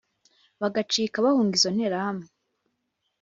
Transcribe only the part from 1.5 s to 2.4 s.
izo nterahamwe